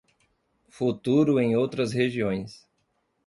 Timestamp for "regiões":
1.93-2.67